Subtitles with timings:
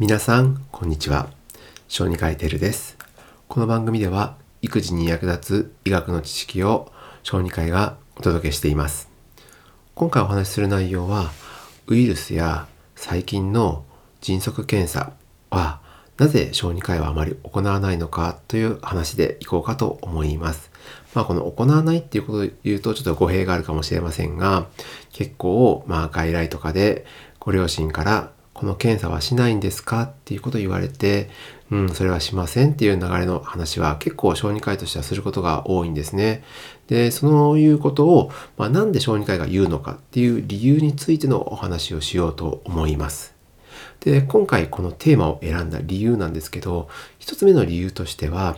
[0.00, 1.28] 皆さんこんにちは。
[1.86, 2.98] 小児科医テルです。
[3.46, 6.90] この番組では育児に役立つ医学の知識を
[7.22, 9.08] 小児科医がお届けしています。
[9.94, 11.30] 今回お話しする内容は
[11.86, 13.84] ウイルスや細菌の
[14.20, 15.12] 迅速検査
[15.50, 15.78] は
[16.18, 20.72] なぜ小児科医はあまり行わないのかという話でいこうかと思います。
[21.14, 24.66] まあこの行わないっていうことを言うとちょっと語弊があるかもしれませんが
[25.12, 27.06] 結構まあ外来とかで
[27.38, 30.02] ご両親からこの検査はしないんですか？
[30.02, 31.28] っていうことを言われて、
[31.70, 36.44] うん、それはしませんっていう流れの話は結構小児科医としてはすることが多いんですね。
[36.86, 43.34] で、そういうことを、まあ、なんで小児科医が言うのかっていう理由についてのお話をしようと思います。
[44.00, 48.56] で、今回このテーマを選んだ理由なんですけど、一つ目の理由としては、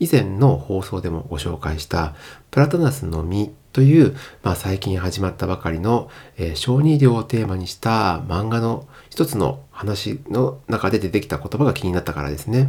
[0.00, 2.14] 以前の放送でもご紹介した
[2.50, 12.68] プラタナスの実という、まあ、最近始まったばかりの、えー、小児医療をテーマにした漫画の一つの話の中で出てきた言葉が気になったからですね。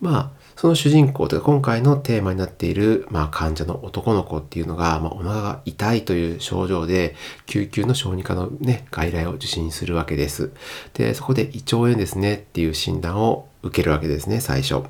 [0.00, 7.16] まあその主人公というか今回のテーマになっている、まあ、患者の男の子っていうのが、まあ、お腹が痛いという症状で
[7.46, 10.52] 救急の小児科のね外来を受診するわけです。
[10.94, 14.84] でそこで胃腸炎ですねっていう診断を受けるわけですね最初。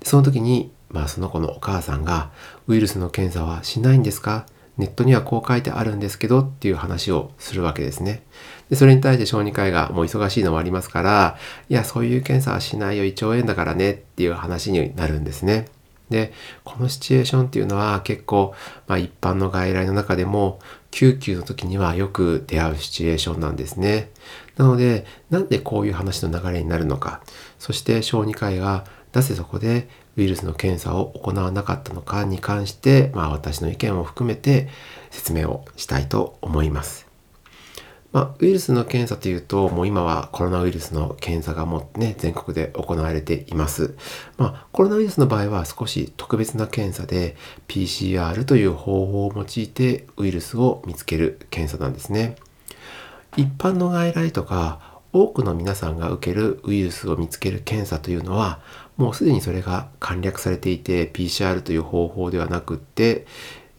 [0.00, 2.30] でその時に、まあ、その子のお母さんが
[2.68, 4.46] 「ウイルスの検査はしないんですか?」
[4.76, 8.22] ネットにはこう書いてあるんですけどっていう話をするわけですね。
[8.70, 11.36] でそれに対して小児科医がもう忙しいのもありますから、
[11.68, 15.66] いや、そういう検査はしないよ、胃腸炎だからねっていう話になるんですね。
[16.10, 16.32] で、
[16.64, 18.54] このシチュエーションっていうのは結構、
[18.86, 20.58] まあ、一般の外来の中でも
[20.90, 24.10] 救急の時にはよく出会うシチュエーションなんですね。
[24.56, 27.22] なので、なんでこういう話の流れになるのか、
[27.58, 34.68] そして小児科医がなぜそこでウイルスの検査を行わなかったのかに関して、まあ、私の意見を含めて
[35.10, 37.14] 説明をしたいと思います。
[38.14, 43.96] まあ、ウイルスの検査というと、もう今はコロナウイルスの検査がもうね、全国で行われています。
[44.36, 47.34] まあ、コロナウイルスの場合は少し特別な検査で
[47.66, 52.36] PCR という方法を用いてウイルスを見つける検査なんですね。
[53.36, 58.60] 一般の外来とか多くの皆さんが受けるウイルスを見つける検査というのは
[58.96, 63.26] もうすでにそれが簡略されていて PCR という方法ではなくって、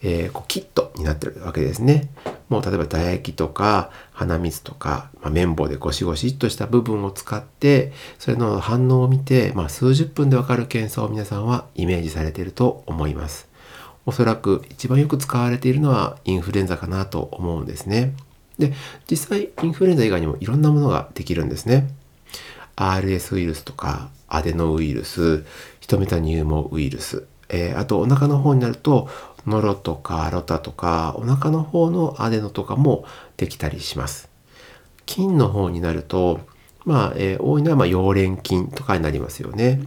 [0.02, 2.10] えー、こうキットになってるわけですね。
[2.50, 13.50] もう例えば唾液とか鼻水とか、まあ、綿棒でゴシゴシっとした部分を使ってそれの反応を見て、まあ、数十分でわかる検査を皆さんはイメージされていると思います。
[14.06, 18.14] おそらく一番よく使われているのはインフルエンザかなと思うんですね。
[18.60, 18.74] で、
[19.10, 21.88] 実際インフルエンザ以外にもいろんなものができるんですね。
[22.76, 25.46] RS ウイルスとかアデノウイルス、
[25.80, 29.10] ヒトメタニューモウイルス、えー、あとお腹の方になると
[29.46, 33.06] ノロとかロタとかお腹の方のアデノとかも
[33.38, 34.30] できたりします。
[35.06, 36.40] 菌の方になると
[36.84, 39.82] まあ、えー、多いのはまあ溶連菌とかになりますよね。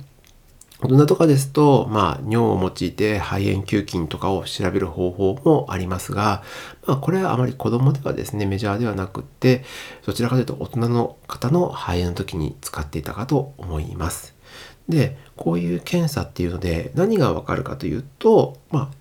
[0.81, 6.45] 大人とかですと、まあ、尿を用いて肺炎球菌とかを調べる方法もありますが、
[6.87, 9.65] まあ、これはあまり子供ではですね、メジャーではなくって、
[10.07, 14.37] どちらかというと大人の方の肺炎の時に使っていたかと思います。
[14.89, 18.93] で、こういう検査っていうので何がわかるかというと、ま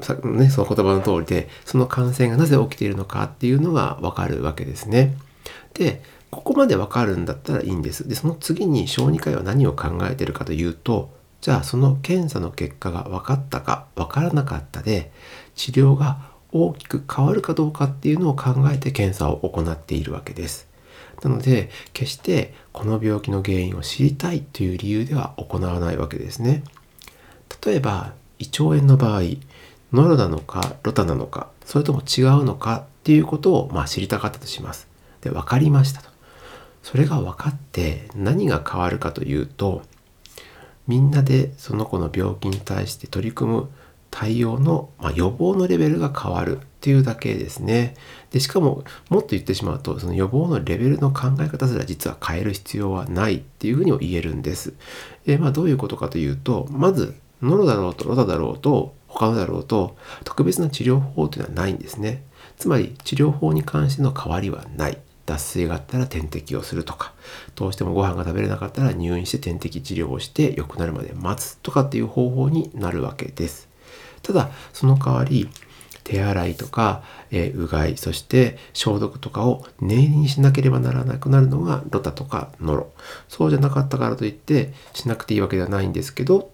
[0.00, 5.14] あ、さね、その言葉の通りで、その感染がなぜ起きているのかっていうのがわかるわけですね。
[5.74, 8.08] で、ここまでわかるんだったらいいんです。
[8.08, 15.10] で、その次に小児科医は何を考えてるかというと、じゃあその検査の結果が分かったか分からなかったで
[15.54, 20.68] 治療が大きく変わるかどうかっていうのを考えて検査を行っているわけです。
[21.22, 26.62] なので決してこの病気の原因を知りたいという理由では行わないわけですね。
[27.64, 29.22] 例えば胃腸炎の場合
[29.92, 34.88] ノロなのかロタなのかそれとも違うのかっていうことをまあ知りたかったとします。
[35.20, 36.10] で分かりましたと。
[36.82, 39.82] それが分かって何が変わるかというと
[40.86, 43.68] みんなでその子の病気に対して取り組む
[44.10, 47.94] 対応の、まあ、予防のレベルが変わるっていうだけですね。
[48.30, 54.74] でしかももっと言ってしまうとその予防のレベルの考え方すら実は変える必要はないっていうふうにも言えるんです。
[55.26, 62.24] えまあ、どういうことかというとまずノロだろうとロタだろうと他のだろうと特別な治療法というのはないんですね。
[62.58, 64.98] つまり治療法に関しての変わりはない。
[65.30, 67.12] 脱水があったら点滴をするとか
[67.54, 73.68] どうしてもご飯が食べれなかったら入院して点滴治療をして良くなるまで待つとかっていう方法になるわけです。
[74.22, 75.48] ただその代わり
[76.02, 82.92] 手洗いとか、えー、うがいそして消毒とかを念入りにしなければならなくなるのがロタとかノロ。
[83.28, 86.50] そうじゃなかったからといってしなくていいわけではないんですけど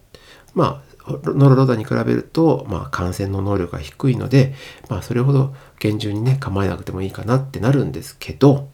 [0.55, 4.55] まあノロロタに比べると、まあ、感染の能力が低いので、
[4.89, 8.69] まあ、それほど厳重にね構えなくてもいいかなってなるんですけど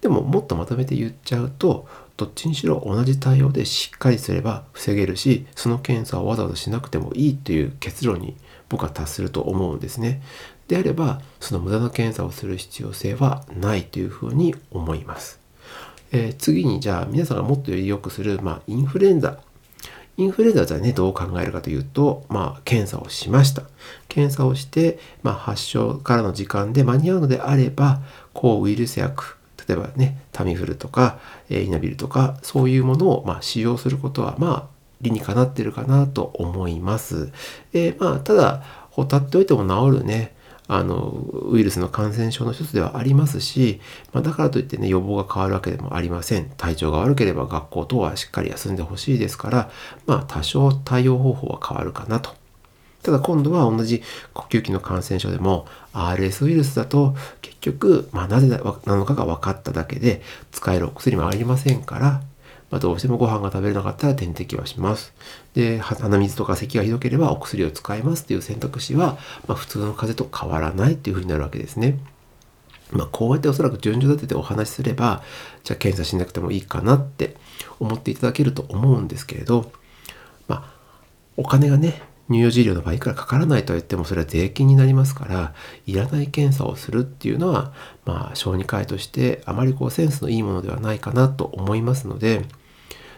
[0.00, 8.36] でももっとまとめて言っちゃうとどっちにしろ同じ対応でしっかりすれば防げるしその検査をわざわざしなくてもいいという結論に
[8.68, 10.22] 僕は達すると思うんですね。
[10.68, 15.38] であればその無駄な検査をする必要性はないというふうに思います。
[16.12, 19.40] えー、次にじゃあ皆さんがもっとより良くする、まあ、インフルエンザ
[20.16, 23.62] インフルエンザはねどう考えるかというと、まあ、検査をしました
[24.08, 28.00] 検査をして、まあ、発症からの時間で間に合うのであれば
[28.32, 29.36] 抗ウイルス薬
[29.68, 31.18] 例えばねタミフルとか、
[31.50, 37.30] え、イナビルとかそういうものを、まあ、使用することはまあ理にかなってるかなと思います。
[37.74, 40.35] えー、まあただほたっておいても治るね
[40.68, 43.80] あのウイルスの感染症の一つではありますし、
[44.12, 46.50] まあ、だからといってね予防が変わるわけでもありません。
[46.56, 49.70] 体調が悪ければ学校等はしっかり休んでほしいですから
[50.06, 52.34] まあ多少対応方法は変わるかなと。
[53.02, 54.02] ただ今度は同じ
[54.34, 58.58] 呼吸器の感染症でも RS ウイルスだと結局、まあ、なぜな
[58.96, 62.20] のかが分かっただけで使えるお薬もありませんから
[62.70, 65.12] まあ、どうしてもご飯が食べれなかったら点滴はします。
[65.54, 71.98] で、鼻水とか咳がひどければお薬を使いますという選択肢は、まあ、普通の風邪と変わらないというふうになるわけですね。
[72.90, 75.22] まあ、こうやっておそらく順序立ててお話しすれば、
[75.64, 77.36] じゃあ検査しなくてもいいかなって
[77.80, 79.72] 思っていただけると思うんですけれど、
[80.48, 80.74] まあ、
[81.36, 85.54] お金がね、乳幼児医療の場合いくらかからないとは言ってもそれは税金になりますから
[85.86, 87.72] いらない検査をするっていうのは
[88.04, 92.44] まあ小児科医としてあまりこうセンスのいいものではないかなと思いますので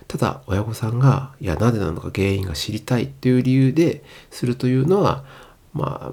[0.06, 5.24] ただ親御さんがいやなぜなのか原因が知りたいっていう理由でするというのは
[5.74, 6.12] ま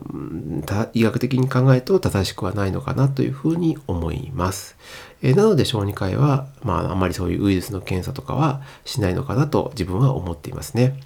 [0.69, 4.77] あ、医学的に考えると正しくはないのかなというふうに思います。
[5.23, 10.99] えなので小児科医は、まあ、あまりそういうウイルスの検査とかはしないのかなと自分は思っていますね。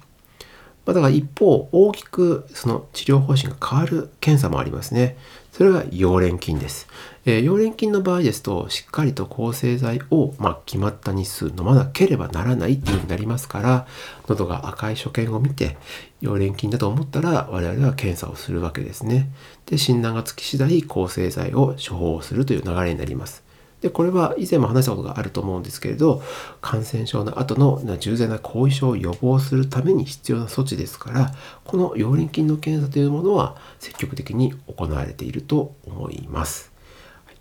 [0.90, 5.16] まあ、だから一方、大きくその治療方針が変わる検査もありますね。
[5.52, 6.88] それが溶連菌です。
[7.24, 13.86] えー、溶連菌の場合ですと、しっかりと抗生剤を、まあ、決まった日数飲まなければならないっていうふうになりますから、
[14.26, 15.76] 喉が赤い所見を見て、
[16.22, 19.30] 溶連菌だと思ったら、我々は検査をするわけですね。
[19.66, 23.44] で、診断がつき次第、抗生剤を処方するという流れになります。
[23.80, 26.22] でこれは以前も話したことがあると思うんですけれど
[26.60, 31.34] 感染症の後の重大な後遺症を予防するために必要な措置ですから
[31.64, 36.70] この溶連菌の検査というものは積極的に行われていると思います。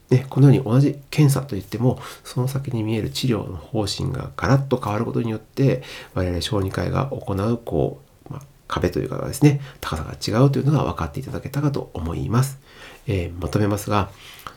[0.10, 5.84] ね、このように同じ検査といってもその先に見える治療の方針がガラッと変わることによって
[6.16, 12.60] 我々小児科医が行うこう、まあ、壁というかですね高さが違うというのが分かっていただけたかと思います。
[13.06, 14.10] えー、まとめますが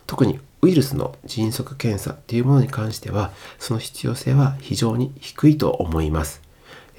[0.06, 6.51] 特にウイルスの迅速検査っていうものに関してはその必要性は非常に低いと思います。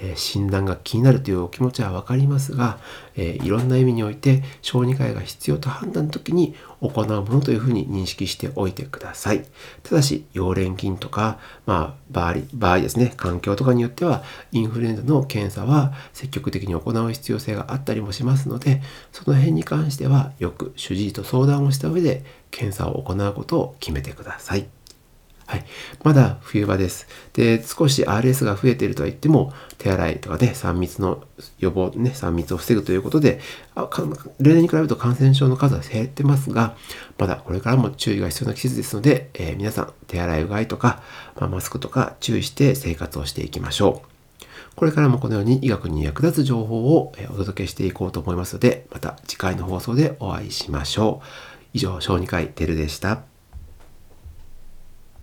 [0.04, 2.78] え、診断が気になるというお気持ちは分かりますが、
[3.16, 9.46] え、いろんな意味において小児科医が必要と判断の時に行うものというふうに認識しておいてください。
[9.82, 18.82] ただし、溶連菌とか、まあ、場合場合ですね、環境とかによっては、インフルエンザの検査は積極的に行う必要性があったりもしますので、
[19.14, 24.83] その辺に関しては、よく主治医と相談をした上で、検査を行うことを決めてください。
[25.54, 25.66] はい。
[26.04, 27.08] まだ冬場です。
[27.34, 31.24] で、少し RS が増えているとは言っても、手洗いとかね、3密の
[31.60, 33.40] 予防、ね、3密を防ぐということで、
[33.76, 33.88] あ
[34.40, 36.76] 例年に比べると感染症の数は減ってますが、
[37.20, 41.04] まだこれからも注意が必要な季節ですので、えー、皆さん、手洗いうがいとか、
[41.40, 44.46] まあ、マスクとか注意して生活をしていきましょう。
[44.75, 51.27] これからもこのように医学に役立つ情報をお届けしていこうと思いますので、また次回の放送でお会いしましょう。
[51.74, 53.33] 以上、小児科医てるでした。